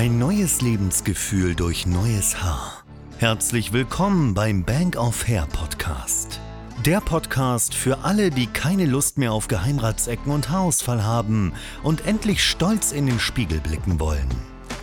[0.00, 2.84] Ein neues Lebensgefühl durch neues Haar.
[3.18, 6.40] Herzlich willkommen beim Bank of Hair Podcast.
[6.86, 11.52] Der Podcast für alle, die keine Lust mehr auf Geheimratsecken und Haarausfall haben
[11.82, 14.26] und endlich stolz in den Spiegel blicken wollen.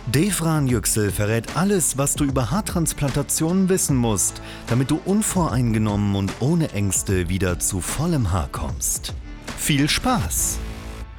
[0.06, 6.70] Devran Yüksel verrät alles, was du über Haartransplantationen wissen musst, damit du unvoreingenommen und ohne
[6.70, 9.14] Ängste wieder zu vollem Haar kommst.
[9.56, 10.60] Viel Spaß!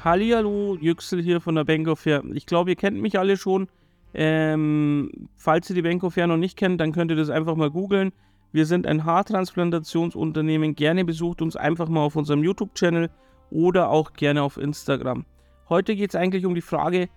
[0.06, 2.24] Hallihallo, Yüksel hier von der Bank of Fair.
[2.34, 3.68] Ich glaube, ihr kennt mich alle schon.
[4.14, 7.70] Ähm, falls ihr die Bank Fair noch nicht kennt, dann könnt ihr das einfach mal
[7.70, 8.12] googeln.
[8.52, 10.76] Wir sind ein Haartransplantationsunternehmen.
[10.76, 13.10] Gerne besucht uns einfach mal auf unserem YouTube-Channel
[13.52, 15.26] oder auch gerne auf Instagram.
[15.70, 17.10] Heute geht es eigentlich um die Frage,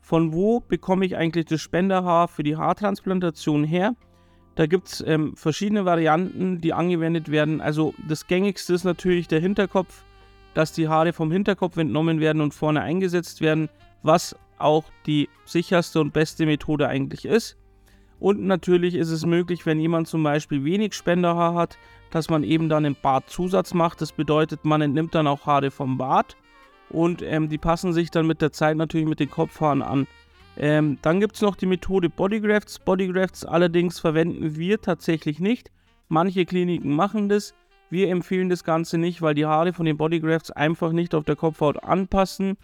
[0.00, 3.94] von wo bekomme ich eigentlich das Spenderhaar für die Haartransplantation her?
[4.56, 7.60] Da gibt es ähm, verschiedene Varianten, die angewendet werden.
[7.60, 10.04] Also das gängigste ist natürlich der Hinterkopf
[10.54, 13.68] dass die Haare vom Hinterkopf entnommen werden und vorne eingesetzt werden,
[14.02, 17.56] was auch die sicherste und beste Methode eigentlich ist.
[18.18, 21.76] Und natürlich ist es möglich, wenn jemand zum Beispiel wenig Spenderhaar hat,
[22.10, 24.00] dass man eben dann einen Bartzusatz macht.
[24.00, 26.36] Das bedeutet, man entnimmt dann auch Haare vom Bart
[26.88, 30.06] und ähm, die passen sich dann mit der Zeit natürlich mit den Kopfhaaren an.
[30.56, 32.78] Ähm, dann gibt es noch die Methode Bodygrafts.
[32.78, 35.70] Bodygrafts allerdings verwenden wir tatsächlich nicht.
[36.08, 37.54] Manche Kliniken machen das.
[37.88, 41.36] Wir empfehlen das Ganze nicht, weil die Haare von den Bodygrafts einfach nicht auf der
[41.36, 42.56] Kopfhaut anpassen.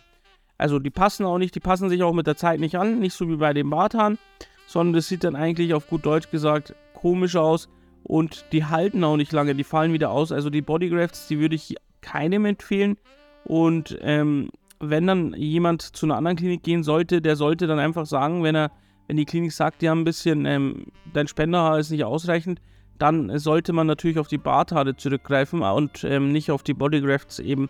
[0.58, 3.14] Also die passen auch nicht, die passen sich auch mit der Zeit nicht an, nicht
[3.14, 4.18] so wie bei den Barthaaren,
[4.66, 7.68] sondern das sieht dann eigentlich auf gut Deutsch gesagt komisch aus
[8.02, 10.32] und die halten auch nicht lange, die fallen wieder aus.
[10.32, 12.96] Also die Bodygrafts, die würde ich keinem empfehlen
[13.44, 18.06] und ähm, wenn dann jemand zu einer anderen Klinik gehen sollte, der sollte dann einfach
[18.06, 18.70] sagen, wenn er,
[19.06, 22.60] wenn die Klinik sagt, die haben ein bisschen, ähm, dein Spenderhaar ist nicht ausreichend,
[22.98, 27.68] dann sollte man natürlich auf die Barthaare zurückgreifen und ähm, nicht auf die Bodygrafts eben.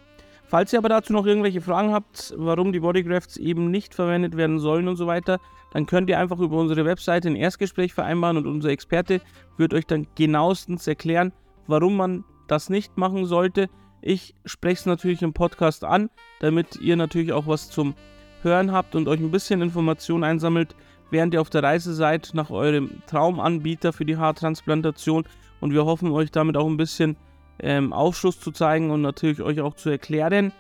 [0.49, 4.59] Falls ihr aber dazu noch irgendwelche Fragen habt, warum die Bodygrafts eben nicht verwendet werden
[4.59, 5.41] sollen und so weiter,
[5.73, 9.21] dann könnt ihr einfach über unsere Webseite ein Erstgespräch vereinbaren und unser Experte
[9.59, 11.35] wird euch dann genauestens erklären,
[11.67, 13.69] warum man das nicht machen sollte.
[14.01, 16.09] Ich spreche es natürlich im Podcast an,
[16.41, 17.95] damit ihr natürlich auch was zum
[18.43, 20.75] Hören habt und euch ein bisschen Informationen einsammelt,
[21.11, 25.25] während ihr auf der Reise seid nach eurem Traumanbieter für die Haartransplantation.
[25.61, 27.17] Und wir hoffen euch damit auch ein bisschen
[27.61, 30.53] ähm, Aufschluss zu zeigen und natürlich euch auch zu erklären,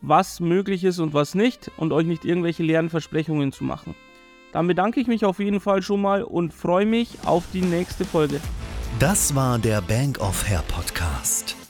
[0.00, 3.94] was möglich ist und was nicht und euch nicht irgendwelche leeren Versprechungen zu machen.
[4.52, 8.04] Dann bedanke ich mich auf jeden Fall schon mal und freue mich auf die nächste
[8.04, 8.40] Folge.
[8.98, 11.59] Das war der Bank of Hair Podcast.